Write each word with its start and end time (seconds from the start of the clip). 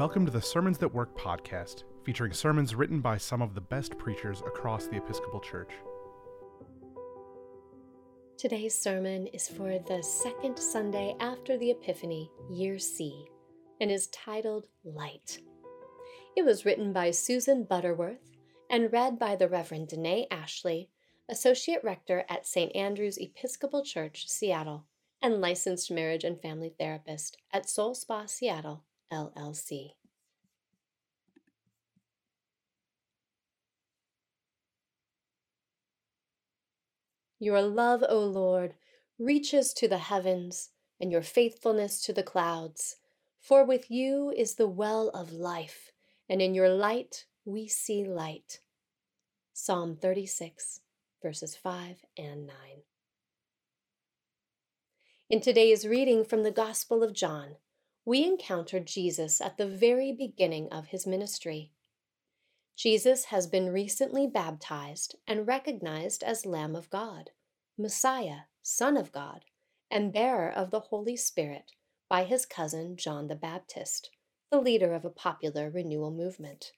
Welcome 0.00 0.24
to 0.24 0.32
the 0.32 0.40
Sermons 0.40 0.78
That 0.78 0.94
Work 0.94 1.14
podcast, 1.14 1.82
featuring 2.04 2.32
sermons 2.32 2.74
written 2.74 3.02
by 3.02 3.18
some 3.18 3.42
of 3.42 3.54
the 3.54 3.60
best 3.60 3.98
preachers 3.98 4.40
across 4.40 4.86
the 4.86 4.96
Episcopal 4.96 5.40
Church. 5.40 5.72
Today's 8.38 8.74
sermon 8.74 9.26
is 9.26 9.46
for 9.46 9.78
the 9.78 10.02
second 10.02 10.58
Sunday 10.58 11.14
after 11.20 11.58
the 11.58 11.70
Epiphany, 11.70 12.30
Year 12.50 12.78
C, 12.78 13.26
and 13.82 13.90
is 13.90 14.06
titled 14.06 14.68
Light. 14.84 15.40
It 16.34 16.46
was 16.46 16.64
written 16.64 16.94
by 16.94 17.10
Susan 17.10 17.64
Butterworth 17.64 18.38
and 18.70 18.90
read 18.90 19.18
by 19.18 19.36
the 19.36 19.50
Reverend 19.50 19.88
Danae 19.88 20.28
Ashley, 20.30 20.88
Associate 21.28 21.84
Rector 21.84 22.24
at 22.30 22.46
St. 22.46 22.74
Andrew's 22.74 23.18
Episcopal 23.18 23.84
Church, 23.84 24.26
Seattle, 24.30 24.86
and 25.20 25.42
licensed 25.42 25.90
marriage 25.90 26.24
and 26.24 26.40
family 26.40 26.72
therapist 26.78 27.36
at 27.52 27.68
Soul 27.68 27.94
Spa 27.94 28.24
Seattle 28.24 28.82
LLC. 29.12 29.92
Your 37.38 37.62
love, 37.62 38.04
O 38.06 38.18
Lord, 38.18 38.74
reaches 39.18 39.72
to 39.74 39.88
the 39.88 39.98
heavens, 39.98 40.70
and 41.00 41.10
your 41.10 41.22
faithfulness 41.22 42.02
to 42.02 42.12
the 42.12 42.22
clouds. 42.22 42.96
For 43.40 43.64
with 43.64 43.90
you 43.90 44.30
is 44.36 44.56
the 44.56 44.68
well 44.68 45.08
of 45.10 45.32
life, 45.32 45.90
and 46.28 46.42
in 46.42 46.54
your 46.54 46.68
light 46.68 47.24
we 47.46 47.66
see 47.66 48.04
light. 48.04 48.60
Psalm 49.54 49.96
36, 49.96 50.80
verses 51.22 51.56
5 51.56 52.04
and 52.18 52.46
9. 52.46 52.56
In 55.30 55.40
today's 55.40 55.86
reading 55.86 56.24
from 56.24 56.42
the 56.42 56.50
Gospel 56.50 57.02
of 57.02 57.14
John, 57.14 57.56
we 58.10 58.24
encounter 58.24 58.80
Jesus 58.80 59.40
at 59.40 59.56
the 59.56 59.68
very 59.68 60.10
beginning 60.10 60.66
of 60.72 60.88
his 60.88 61.06
ministry. 61.06 61.70
Jesus 62.76 63.26
has 63.26 63.46
been 63.46 63.72
recently 63.72 64.26
baptized 64.26 65.14
and 65.28 65.46
recognized 65.46 66.24
as 66.24 66.44
Lamb 66.44 66.74
of 66.74 66.90
God, 66.90 67.30
Messiah, 67.78 68.46
Son 68.64 68.96
of 68.96 69.12
God, 69.12 69.44
and 69.92 70.12
bearer 70.12 70.50
of 70.50 70.72
the 70.72 70.80
Holy 70.80 71.16
Spirit 71.16 71.70
by 72.08 72.24
his 72.24 72.46
cousin 72.46 72.96
John 72.96 73.28
the 73.28 73.36
Baptist, 73.36 74.10
the 74.50 74.60
leader 74.60 74.92
of 74.92 75.04
a 75.04 75.10
popular 75.10 75.70
renewal 75.70 76.10
movement. 76.10 76.72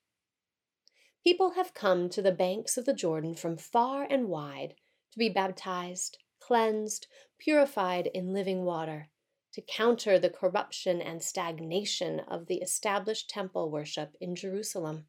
People 1.24 1.52
have 1.52 1.72
come 1.72 2.11
to 2.11 2.20
the 2.20 2.30
banks 2.30 2.77
of 2.77 2.84
the 2.84 2.92
Jordan 2.92 3.34
from 3.34 3.56
far 3.56 4.02
and 4.02 4.28
wide 4.28 4.74
to 5.12 5.19
be 5.19 5.30
baptized, 5.30 6.19
cleansed, 6.42 7.06
purified 7.39 8.11
in 8.12 8.34
living 8.34 8.67
water 8.67 9.08
to 9.53 9.61
counter 9.61 10.19
the 10.19 10.31
corruption 10.31 11.00
and 11.00 11.22
stagnation 11.22 12.20
of 12.20 12.47
the 12.47 12.56
established 12.56 13.28
temple 13.28 13.70
worship 13.70 14.17
in 14.20 14.34
Jerusalem. 14.34 15.06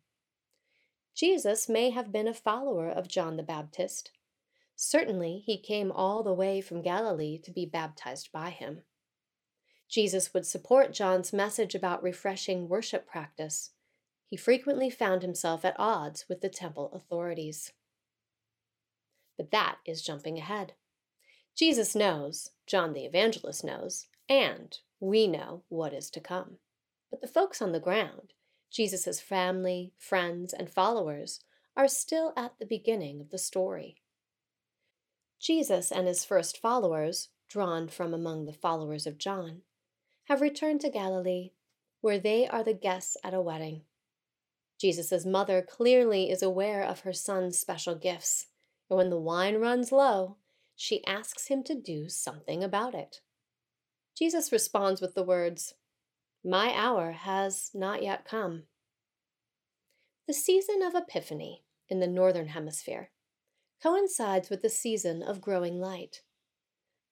Jesus 1.16 1.69
may 1.69 1.91
have 1.91 2.11
been 2.11 2.27
a 2.27 2.33
follower 2.33 2.89
of 2.89 3.08
John 3.08 3.38
the 3.38 3.44
Baptist. 3.44 4.11
Certainly, 4.75 5.44
he 5.45 5.58
came 5.58 5.91
all 5.91 6.23
the 6.23 6.33
way 6.33 6.59
from 6.59 6.81
Galilee 6.81 7.39
to 7.44 7.52
be 7.52 7.66
baptized 7.66 8.31
by 8.31 8.49
him. 8.49 8.81
Jesus 9.88 10.33
would 10.33 10.45
support 10.45 10.91
John's 10.91 11.31
message 11.31 11.75
about 11.75 12.02
refreshing 12.02 12.67
worship 12.67 13.08
practice. 13.08 13.71
He 14.27 14.36
frequently 14.36 14.89
found 14.89 15.21
himself 15.21 15.64
at 15.64 15.75
odds 15.77 16.25
with 16.27 16.41
the 16.41 16.49
temple 16.49 16.91
authorities. 16.94 17.71
But 19.38 19.52
that 19.52 19.77
is 19.86 20.02
jumping 20.02 20.39
ahead. 20.39 20.73
Jesus 21.55 21.95
knows, 21.95 22.49
John 22.66 22.94
the 22.94 23.05
Evangelist 23.05 23.64
knows, 23.64 24.08
and 24.29 24.77
we 24.99 25.27
know 25.27 25.63
what 25.69 25.93
is 25.93 26.09
to 26.11 26.19
come. 26.19 26.57
But 27.11 27.21
the 27.21 27.27
folks 27.27 27.61
on 27.61 27.71
the 27.71 27.79
ground, 27.79 28.33
Jesus' 28.71 29.19
family, 29.19 29.93
friends, 29.97 30.53
and 30.53 30.69
followers, 30.69 31.41
are 31.75 31.88
still 31.88 32.33
at 32.35 32.53
the 32.59 32.65
beginning 32.65 33.21
of 33.21 33.30
the 33.30 33.38
story. 33.38 33.98
Jesus 35.39 35.92
and 35.92 36.08
his 36.08 36.23
first 36.23 36.58
followers, 36.58 37.30
drawn 37.49 37.87
from 37.87 38.14
among 38.14 38.45
the 38.45 38.53
followers 38.53 39.05
of 39.05 39.17
John, 39.17 39.61
have 40.25 40.42
returned 40.42 40.81
to 40.81 40.89
Galilee, 40.89 41.52
where 42.02 42.17
they 42.17 42.48
are 42.48 42.64
the 42.64 42.73
guests 42.73 43.17
at 43.23 43.33
a 43.33 43.42
wedding. 43.42 43.81
Jesus' 44.80 45.25
mother 45.25 45.61
clearly 45.61 46.30
is 46.30 46.42
aware 46.42 46.83
of 46.83 47.02
her 47.02 47.14
son's 47.14 47.59
special 47.59 47.95
gifts, 47.95 48.48
and 48.89 48.98
when 48.98 49.09
the 49.09 49.19
wine 49.19 49.58
runs 49.58 49.92
low, 49.92 50.37
she 50.75 51.05
asks 51.05 51.48
him 51.48 51.64
to 51.64 51.75
do 51.75 52.09
something 52.09 52.64
about 52.64 52.95
it. 52.95 53.21
Jesus 54.17 54.51
responds 54.51 55.01
with 55.01 55.15
the 55.15 55.23
words, 55.23 55.73
My 56.43 56.71
hour 56.75 57.11
has 57.11 57.71
not 57.73 58.03
yet 58.03 58.25
come. 58.25 58.63
The 60.27 60.33
season 60.33 60.81
of 60.81 60.95
Epiphany 60.95 61.63
in 61.89 61.99
the 61.99 62.07
Northern 62.07 62.47
Hemisphere 62.49 63.09
coincides 63.81 64.49
with 64.49 64.61
the 64.61 64.69
season 64.69 65.21
of 65.21 65.41
growing 65.41 65.79
light. 65.79 66.21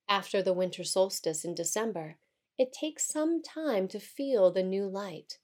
After 0.08 0.42
the 0.42 0.54
winter 0.54 0.84
solstice 0.84 1.44
in 1.44 1.56
December, 1.56 2.16
it 2.58 2.72
takes 2.72 3.08
some 3.08 3.42
time 3.42 3.88
to 3.90 4.00
feel 4.00 4.52
the 4.52 4.64
new 4.64 4.86
light. 4.86 5.40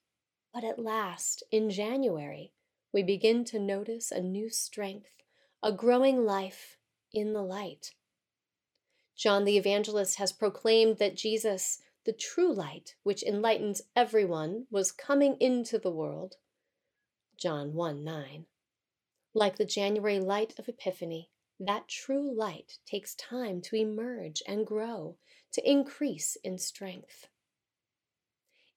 But 0.54 0.64
at 0.64 0.80
last, 0.80 1.44
in 1.52 1.70
January, 1.70 2.54
we 2.94 3.04
begin 3.04 3.44
to 3.46 3.60
notice 3.60 4.12
a 4.12 4.22
new 4.22 4.50
strength, 4.50 5.10
a 5.64 5.72
growing 5.72 6.26
life 6.26 6.78
in 7.14 7.34
the 7.34 7.42
light. 7.42 7.92
John 9.18 9.46
the 9.46 9.58
Evangelist 9.58 10.20
has 10.20 10.32
proclaimed 10.32 11.00
that 11.00 11.16
Jesus, 11.16 11.82
the 12.06 12.14
true 12.14 12.54
light, 12.54 12.94
which 13.02 13.24
enlightens 13.24 13.82
everyone, 13.96 14.68
was 14.70 14.92
coming 14.92 15.38
into 15.40 15.80
the 15.80 15.90
world. 15.90 16.36
John 17.36 17.74
1 17.74 18.04
9. 18.04 18.46
Like 19.34 19.58
the 19.58 19.66
January 19.66 20.20
light 20.20 20.58
of 20.60 20.70
Epiphany, 20.70 21.32
that 21.60 21.88
true 21.88 22.32
light 22.32 22.78
takes 22.86 23.16
time 23.16 23.60
to 23.62 23.76
emerge 23.76 24.44
and 24.48 24.68
grow, 24.68 25.18
to 25.54 25.68
increase 25.68 26.38
in 26.44 26.60
strength. 26.60 27.28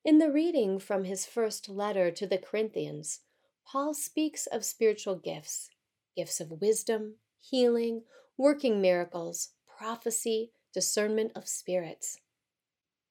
In 0.07 0.19
the 0.19 0.33
reading 0.33 0.78
from 0.78 1.05
his 1.05 1.27
first 1.27 1.69
letter 1.69 2.11
to 2.12 2.27
the 2.27 2.39
Corinthians, 2.39 3.21
Paul 3.67 3.93
speaks 3.93 4.47
of 4.47 4.65
spiritual 4.65 5.17
gifts 5.17 5.69
gifts 6.17 6.41
of 6.41 6.61
wisdom, 6.62 7.17
healing, 7.41 8.03
working 8.37 8.81
miracles, 8.81 9.51
prophecy, 9.80 10.50
discernment 10.74 11.32
of 11.34 11.48
spirits. 11.48 12.18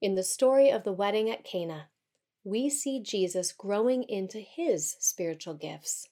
In 0.04 0.14
the 0.14 0.22
story 0.22 0.70
of 0.70 0.84
the 0.84 0.94
wedding 0.94 1.28
at 1.28 1.44
Cana, 1.44 1.88
we 2.44 2.70
see 2.70 3.02
Jesus 3.02 3.52
growing 3.52 4.04
into 4.04 4.38
his 4.38 4.96
spiritual 5.00 5.56
gifts. 5.56 6.10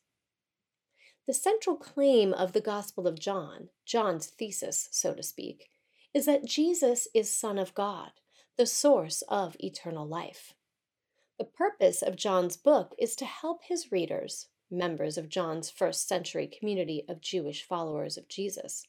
The 1.27 1.33
central 1.35 1.75
claim 1.75 2.33
of 2.33 2.53
the 2.53 2.59
Gospel 2.59 3.07
of 3.07 3.19
John, 3.19 3.69
John's 3.85 4.25
thesis, 4.25 4.89
so 4.91 5.13
to 5.13 5.21
speak, 5.21 5.69
is 6.11 6.25
that 6.25 6.45
Jesus 6.45 7.07
is 7.13 7.29
Son 7.29 7.59
of 7.59 7.75
God, 7.75 8.09
the 8.57 8.65
source 8.65 9.21
of 9.29 9.55
eternal 9.59 10.07
life. 10.07 10.55
The 11.37 11.45
purpose 11.45 12.01
of 12.01 12.15
John's 12.15 12.57
book 12.57 12.95
is 12.97 13.15
to 13.17 13.25
help 13.25 13.61
his 13.65 13.91
readers, 13.91 14.47
members 14.71 15.19
of 15.19 15.29
John's 15.29 15.69
first 15.69 16.07
century 16.07 16.47
community 16.47 17.03
of 17.07 17.21
Jewish 17.21 17.63
followers 17.63 18.17
of 18.17 18.27
Jesus, 18.27 18.87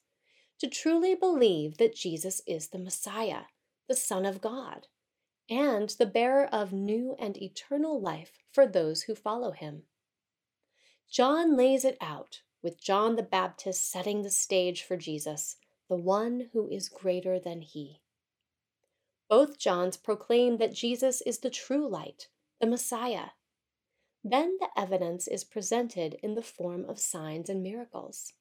to 0.60 0.68
truly 0.68 1.14
believe 1.14 1.78
that 1.78 1.94
Jesus 1.94 2.42
is 2.46 2.68
the 2.68 2.78
Messiah, 2.78 3.42
the 3.88 3.96
Son 3.96 4.26
of 4.26 4.40
God, 4.40 4.86
and 5.48 5.88
the 5.90 6.06
bearer 6.06 6.46
of 6.46 6.72
new 6.72 7.16
and 7.18 7.40
eternal 7.40 8.00
life 8.00 8.38
for 8.52 8.66
those 8.66 9.02
who 9.02 9.14
follow 9.14 9.52
him. 9.52 9.84
John 11.10 11.56
lays 11.56 11.84
it 11.84 11.96
out, 12.00 12.42
with 12.62 12.82
John 12.82 13.16
the 13.16 13.22
Baptist 13.22 13.90
setting 13.90 14.22
the 14.22 14.30
stage 14.30 14.82
for 14.82 14.96
Jesus, 14.96 15.56
the 15.88 15.96
one 15.96 16.50
who 16.52 16.68
is 16.68 16.88
greater 16.88 17.38
than 17.38 17.62
he. 17.62 18.00
Both 19.30 19.58
Johns 19.58 19.96
proclaim 19.96 20.58
that 20.58 20.74
Jesus 20.74 21.20
is 21.22 21.38
the 21.38 21.50
true 21.50 21.88
light, 21.88 22.28
the 22.60 22.66
Messiah. 22.66 23.30
Then 24.24 24.56
the 24.58 24.68
evidence 24.76 25.28
is 25.28 25.44
presented 25.44 26.16
in 26.22 26.34
the 26.34 26.42
form 26.42 26.84
of 26.88 26.98
signs 26.98 27.48
and 27.48 27.62
miracles. 27.62 28.32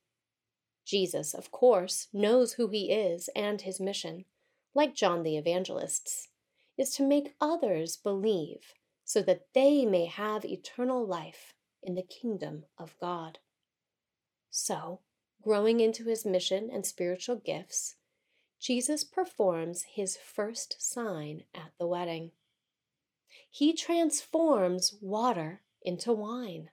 Jesus, 0.88 1.34
of 1.34 1.52
course, 1.52 2.08
knows 2.14 2.54
who 2.54 2.70
he 2.70 2.94
is 2.94 3.30
and 3.36 3.60
his 3.60 3.78
mission, 3.78 4.24
like 4.74 4.96
John 4.96 5.24
the 5.24 5.36
Evangelist's, 5.36 6.30
is 6.78 6.92
to 6.92 7.04
make 7.06 7.36
others 7.42 7.98
believe 7.98 8.74
so 9.04 9.22
that 9.24 9.48
they 9.54 9.86
may 9.86 10.06
have 10.06 10.46
eternal 10.46 11.06
life 11.06 11.54
in 11.84 11.96
the 11.96 12.04
kingdom 12.04 12.64
of 12.78 12.96
God. 13.02 13.40
So, 14.50 15.02
growing 15.42 15.82
into 15.82 16.06
his 16.06 16.26
mission 16.26 16.70
and 16.72 16.86
spiritual 16.86 17.36
gifts, 17.36 17.96
Jesus 18.58 19.04
performs 19.04 19.84
his 19.94 20.16
first 20.16 20.78
sign 20.80 21.44
at 21.54 21.72
the 21.78 21.88
wedding. 21.88 22.32
He 23.50 23.74
transforms 23.74 24.96
water 25.02 25.62
into 25.82 26.14
wine, 26.14 26.70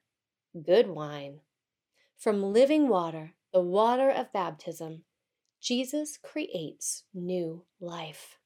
good 0.63 0.89
wine. 0.89 1.41
From 2.17 2.53
living 2.53 2.89
water 2.89 3.35
the 3.55 3.63
water 3.63 4.11
of 4.11 4.33
baptism, 4.33 5.05
Jesus 5.63 6.19
creates 6.23 7.05
new 7.15 7.65
life. 7.81 8.39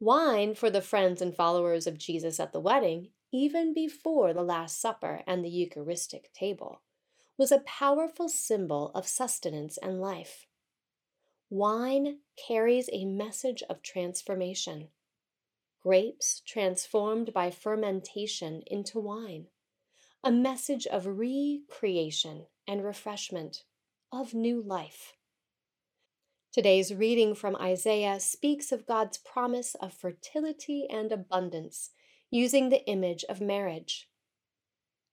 Wine 0.00 0.54
for 0.56 0.70
the 0.70 0.82
friends 0.82 1.22
and 1.22 1.36
followers 1.36 1.86
of 1.86 1.98
Jesus 1.98 2.40
at 2.40 2.52
the 2.52 2.60
wedding 2.60 3.10
even 3.32 3.74
before 3.74 4.32
the 4.32 4.42
Last 4.42 4.80
Supper 4.80 5.22
and 5.26 5.44
the 5.44 5.50
Eucharistic 5.50 6.32
table, 6.32 6.80
was 7.36 7.52
a 7.52 7.60
powerful 7.60 8.28
symbol 8.28 8.90
of 8.94 9.06
sustenance 9.06 9.76
and 9.76 10.00
life. 10.00 10.46
Wine 11.50 12.20
carries 12.48 12.88
a 12.90 13.04
message 13.04 13.62
of 13.68 13.82
transformation. 13.82 14.88
Grapes 15.82 16.40
transformed 16.46 17.34
by 17.34 17.50
fermentation 17.50 18.62
into 18.66 18.98
wine, 18.98 19.48
a 20.24 20.32
message 20.32 20.86
of 20.86 21.06
recreation 21.06 22.46
and 22.66 22.84
refreshment, 22.84 23.64
of 24.12 24.34
new 24.34 24.62
life. 24.62 25.14
Today's 26.52 26.94
reading 26.94 27.34
from 27.34 27.54
Isaiah 27.56 28.18
speaks 28.18 28.72
of 28.72 28.86
God's 28.86 29.18
promise 29.18 29.74
of 29.74 29.92
fertility 29.92 30.86
and 30.88 31.12
abundance 31.12 31.90
using 32.30 32.70
the 32.70 32.84
image 32.86 33.24
of 33.28 33.40
marriage. 33.40 34.08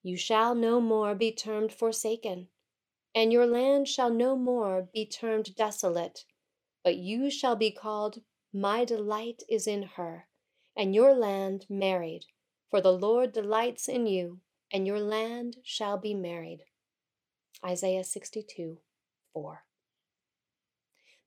You 0.01 0.15
shall 0.17 0.55
no 0.55 0.79
more 0.79 1.15
be 1.15 1.31
termed 1.31 1.73
forsaken, 1.73 2.47
and 3.13 3.31
your 3.31 3.45
land 3.45 3.88
shall 3.88 4.09
no 4.09 4.35
more 4.35 4.88
be 4.94 5.05
termed 5.05 5.55
desolate, 5.55 6.25
but 6.83 6.95
you 6.95 7.29
shall 7.29 7.55
be 7.55 7.71
called, 7.71 8.21
My 8.53 8.85
delight 8.85 9.44
is 9.50 9.67
in 9.67 9.83
her, 9.97 10.27
and 10.75 10.95
your 10.95 11.13
land 11.13 11.65
married, 11.69 12.25
for 12.69 12.81
the 12.81 12.94
Lord 12.94 13.31
delights 13.31 13.88
in 13.88 14.07
you, 14.07 14.39
and 14.71 14.88
your 14.88 15.00
land 15.00 15.57
shall 15.63 15.97
be 15.97 16.13
married. 16.13 16.63
Isaiah 17.65 18.04
62 18.04 18.80
4. 19.31 19.63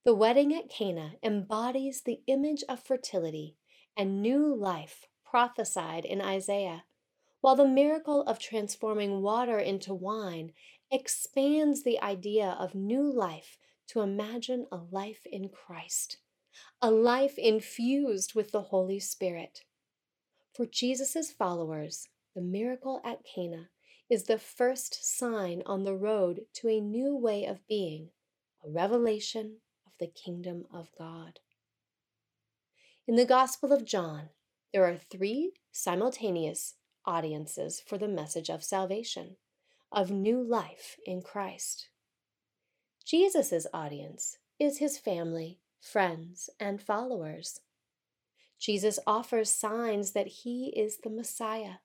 The 0.05 0.15
wedding 0.15 0.55
at 0.55 0.69
Cana 0.69 1.15
embodies 1.23 2.03
the 2.03 2.21
image 2.27 2.63
of 2.69 2.83
fertility 2.83 3.57
and 3.97 4.21
new 4.21 4.55
life 4.55 5.07
prophesied 5.25 6.05
in 6.05 6.21
Isaiah, 6.21 6.85
while 7.41 7.57
the 7.57 7.67
miracle 7.67 8.23
of 8.23 8.39
transforming 8.39 9.23
water 9.23 9.59
into 9.59 9.95
wine 9.95 10.53
expands 10.91 11.83
the 11.83 12.01
idea 12.01 12.57
of 12.61 12.75
new 12.75 13.11
life 13.11 13.59
to 13.89 14.01
imagine 14.01 14.67
a 14.71 14.77
life 14.77 15.23
in 15.25 15.49
Christ, 15.49 16.19
a 16.83 16.91
life 16.91 17.39
infused 17.39 18.35
with 18.35 18.53
the 18.53 18.63
Holy 18.63 19.01
Spirit. 19.01 19.61
For 20.53 20.67
Jesus' 20.67 21.33
followers, 21.33 22.09
the 22.35 22.43
miracle 22.43 23.01
at 23.05 23.25
Cana 23.25 23.71
is 24.09 24.25
the 24.25 24.39
first 24.39 25.05
sign 25.05 25.63
on 25.67 25.85
the 25.85 25.97
road 25.97 26.43
to 26.55 26.69
a 26.69 26.81
new 26.81 27.17
way 27.17 27.45
of 27.45 27.67
being, 27.67 28.11
a 28.65 28.71
revelation 28.71 29.57
of 29.87 29.93
the 29.99 30.07
kingdom 30.07 30.65
of 30.73 30.89
God. 30.97 31.41
In 33.09 33.17
the 33.17 33.25
Gospel 33.25 33.73
of 33.73 33.85
John, 33.85 34.31
there 34.73 34.85
are 34.85 34.97
three 34.97 35.53
simultaneous 35.73 36.75
audiences 37.05 37.81
for 37.81 37.99
the 37.99 38.09
message 38.09 38.49
of 38.49 38.65
salvation, 38.65 39.37
of 39.93 40.11
new 40.11 40.43
life 40.43 40.97
in 41.07 41.23
Christ. 41.23 41.89
Jesus' 43.05 43.67
audience 43.73 44.39
is 44.59 44.79
his 44.79 44.99
family, 44.99 45.61
friends, 45.81 46.51
and 46.59 46.83
followers. 46.83 47.61
Jesus 48.59 48.99
offers 49.07 49.51
signs 49.51 50.13
that 50.13 50.27
he 50.27 50.73
is 50.77 50.99
the 50.99 51.11
Messiah, 51.11 51.77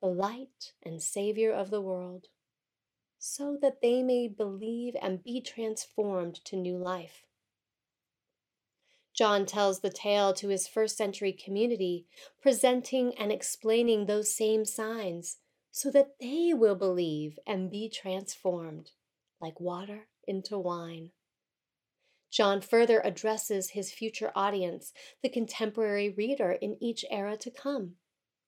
the 0.00 0.08
light 0.08 0.72
and 0.82 1.02
Savior 1.02 1.52
of 1.52 1.70
the 1.70 1.80
world, 1.80 2.26
so 3.18 3.56
that 3.60 3.80
they 3.80 4.02
may 4.02 4.28
believe 4.28 4.94
and 5.00 5.22
be 5.22 5.40
transformed 5.40 6.44
to 6.44 6.56
new 6.56 6.76
life. 6.76 7.22
John 9.14 9.46
tells 9.46 9.80
the 9.80 9.90
tale 9.90 10.34
to 10.34 10.48
his 10.48 10.68
first 10.68 10.96
century 10.96 11.32
community, 11.32 12.06
presenting 12.42 13.14
and 13.18 13.32
explaining 13.32 14.06
those 14.06 14.36
same 14.36 14.64
signs 14.64 15.38
so 15.70 15.90
that 15.90 16.18
they 16.20 16.52
will 16.54 16.74
believe 16.74 17.38
and 17.46 17.70
be 17.70 17.88
transformed, 17.88 18.92
like 19.40 19.60
water 19.60 20.08
into 20.26 20.58
wine. 20.58 21.10
John 22.30 22.60
further 22.60 23.00
addresses 23.04 23.70
his 23.70 23.92
future 23.92 24.32
audience, 24.34 24.92
the 25.22 25.28
contemporary 25.28 26.10
reader 26.10 26.52
in 26.52 26.76
each 26.82 27.04
era 27.10 27.36
to 27.38 27.50
come, 27.50 27.96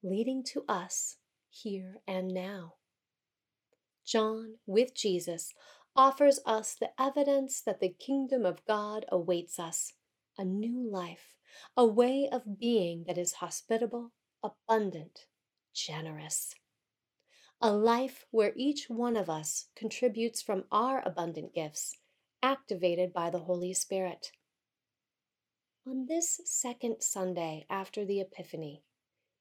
leading 0.03 0.43
to 0.53 0.65
us 0.69 1.18
here 1.50 1.97
and 2.06 2.29
now. 2.29 2.75
John, 4.06 4.55
with 4.67 4.95
Jesus, 4.95 5.53
offers 5.95 6.41
us 6.47 6.75
the 6.75 6.91
evidence 6.99 7.61
that 7.61 7.81
the 7.81 7.95
kingdom 7.99 8.47
of 8.47 8.65
God 8.65 9.05
awaits 9.11 9.59
us 9.59 9.93
a 10.39 10.45
new 10.45 10.89
life, 10.89 11.35
a 11.77 11.85
way 11.85 12.29
of 12.31 12.59
being 12.59 13.05
that 13.06 13.19
is 13.19 13.35
hospitable, 13.35 14.12
abundant, 14.43 15.27
generous. 15.75 16.55
A 17.61 17.73
life 17.73 18.25
where 18.31 18.53
each 18.56 18.87
one 18.89 19.17
of 19.17 19.29
us 19.29 19.67
contributes 19.77 20.41
from 20.41 20.65
our 20.71 21.03
abundant 21.05 21.53
gifts, 21.53 21.97
activated 22.43 23.12
by 23.12 23.31
the 23.31 23.41
Holy 23.41 23.75
Spirit. 23.75 24.31
On 25.87 26.06
this 26.06 26.41
second 26.45 27.00
Sunday 27.00 27.67
after 27.69 28.05
the 28.05 28.21
Epiphany, 28.21 28.85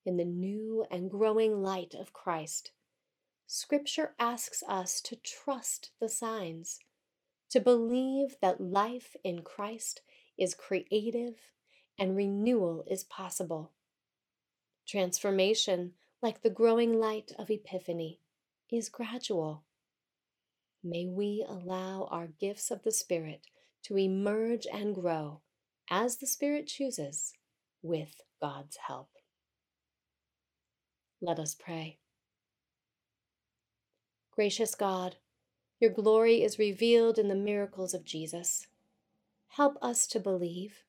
in 0.08 0.16
the 0.16 0.26
new 0.26 0.86
and 0.90 1.12
growing 1.12 1.62
light 1.62 1.94
of 1.94 2.14
Christ, 2.14 2.72
Scripture 3.46 4.16
asks 4.18 4.64
us 4.68 5.02
to 5.02 5.18
trust 5.18 5.92
the 6.00 6.08
signs, 6.08 6.80
to 7.50 7.60
believe 7.60 8.38
that 8.42 8.62
life 8.62 9.18
in 9.24 9.42
Christ 9.42 10.02
is 10.38 10.56
creative 10.56 11.36
and 12.00 12.16
renewal 12.16 12.86
is 12.90 13.04
possible. 13.04 13.74
Transformation, 14.88 15.92
like 16.22 16.42
the 16.42 16.50
growing 16.50 17.00
light 17.00 17.34
of 17.38 17.50
Epiphany, 17.50 18.22
is 18.72 18.88
gradual. 18.88 19.66
May 20.82 21.06
we 21.06 21.46
allow 21.48 22.08
our 22.10 22.28
gifts 22.28 22.72
of 22.72 22.84
the 22.84 22.92
Spirit 22.92 23.42
to 23.84 23.98
emerge 23.98 24.66
and 24.72 24.96
grow 24.96 25.42
as 25.90 26.18
the 26.18 26.28
Spirit 26.28 26.68
chooses 26.68 27.34
with 27.82 28.22
God's 28.40 28.78
help. 28.88 29.10
Let 31.22 31.40
us 31.40 31.56
pray. 31.56 31.98
Gracious 34.32 34.76
God, 34.76 35.16
your 35.80 35.92
glory 35.92 36.44
is 36.44 36.60
revealed 36.60 37.18
in 37.18 37.28
the 37.28 37.36
miracles 37.36 37.94
of 37.94 38.06
Jesus. 38.06 38.68
Help 39.50 39.78
us 39.82 40.06
to 40.08 40.20
believe. 40.20 40.84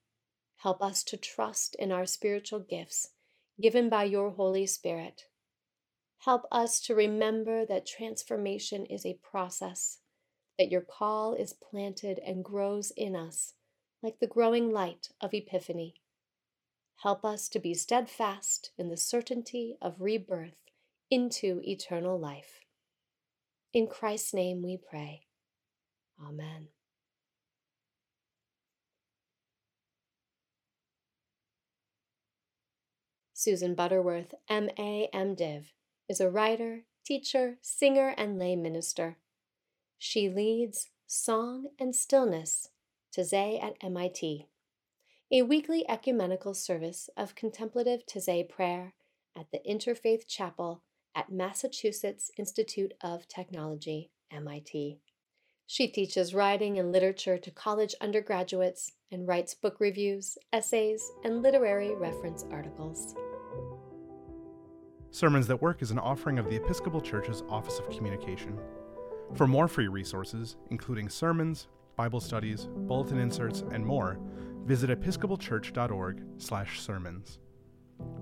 Help 0.59 0.83
us 0.83 1.03
to 1.05 1.17
trust 1.17 1.75
in 1.77 1.93
our 1.93 2.05
spiritual 2.05 2.61
gifts 2.61 3.09
given 3.61 3.89
by 3.89 4.05
your 4.05 4.31
Holy 4.31 4.67
Spirit. 4.67 5.25
Help 6.19 6.43
us 6.53 6.81
to 6.81 6.95
remember 6.95 7.65
that 7.65 7.87
transformation 7.87 8.85
is 8.87 9.07
a 9.07 9.19
process, 9.23 9.99
that 10.59 10.71
your 10.71 10.81
call 10.81 11.33
is 11.33 11.55
planted 11.55 12.21
and 12.25 12.45
grows 12.45 12.93
in 12.97 13.17
us 13.17 13.55
like 14.03 14.19
the 14.21 14.27
growing 14.27 14.71
light 14.71 15.09
of 15.21 15.33
Epiphany. 15.33 15.95
Help 17.03 17.25
us 17.25 17.49
to 17.49 17.61
be 17.61 17.75
steadfast 17.75 18.73
in 18.77 18.89
the 18.89 18.97
certainty 18.97 19.77
of 19.81 20.01
rebirth 20.01 20.59
into 21.11 21.61
eternal 21.65 22.19
life. 22.19 22.61
In 23.73 23.87
Christ's 23.87 24.35
name 24.35 24.63
we 24.63 24.77
pray. 24.77 25.27
Amen. 26.21 26.69
Susan 33.33 33.77
Butterworth, 33.77 34.35
M.A. 34.49 35.09
MDiv, 35.15 35.67
is 36.09 36.21
a 36.21 36.29
writer, 36.29 36.81
teacher, 37.05 37.59
singer, 37.63 38.13
and 38.19 38.37
lay 38.37 38.57
minister. 38.57 39.19
She 39.97 40.29
leads 40.29 40.89
Song 41.07 41.69
and 41.79 41.95
Stillness, 41.95 42.71
Taizé 43.17 43.63
at 43.63 43.77
MIT, 43.81 44.49
a 45.31 45.43
weekly 45.43 45.85
ecumenical 45.89 46.55
service 46.55 47.11
of 47.15 47.35
contemplative 47.35 48.01
Taizé 48.07 48.49
prayer 48.49 48.95
at 49.37 49.47
the 49.53 49.61
Interfaith 49.69 50.27
Chapel 50.27 50.83
at 51.15 51.31
Massachusetts 51.31 52.31
Institute 52.39 52.95
of 53.03 53.29
Technology, 53.29 54.11
MIT. 54.33 54.99
She 55.67 55.87
teaches 55.87 56.33
writing 56.33 56.79
and 56.79 56.93
literature 56.93 57.37
to 57.37 57.51
college 57.51 57.95
undergraduates 58.01 58.93
and 59.13 59.29
writes 59.29 59.53
book 59.53 59.81
reviews, 59.81 60.39
essays, 60.55 61.11
and 61.25 61.43
literary 61.43 61.95
reference 61.95 62.47
articles. 62.51 63.15
Sermons 65.11 65.47
That 65.47 65.61
Work 65.61 65.83
is 65.83 65.91
an 65.91 65.99
offering 65.99 66.39
of 66.39 66.49
the 66.49 66.57
Episcopal 66.57 67.03
Church's 67.03 67.43
Office 67.51 67.79
of 67.79 67.91
Communication. 67.91 68.59
For 69.35 69.47
more 69.47 69.69
free 69.69 69.89
resources, 69.89 70.57
including 70.71 71.11
sermons, 71.11 71.69
Bible 71.97 72.21
studies, 72.21 72.69
bulletin 72.73 73.19
inserts, 73.19 73.63
and 73.73 73.85
more, 73.85 74.19
visit 74.69 74.91
episcopalchurch.org/sermons. 74.91 77.39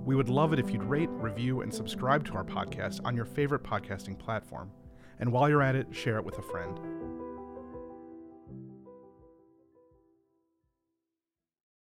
We 0.05 0.15
would 0.15 0.29
love 0.29 0.53
it 0.53 0.61
if 0.61 0.71
you'd 0.71 0.85
rate, 0.85 1.11
review, 1.11 1.62
and 1.62 1.75
subscribe 1.75 2.25
to 2.26 2.35
our 2.35 2.45
podcast 2.45 3.00
on 3.05 3.17
your 3.17 3.25
favorite 3.25 3.65
podcasting 3.65 4.17
platform. 4.19 4.71
And 5.19 5.33
while 5.33 5.50
you're 5.50 5.62
at 5.62 5.75
it, 5.75 5.93
share 5.95 6.19
it 6.19 6.25
with 6.25 6.38
a 6.38 6.43
friend. 6.43 6.96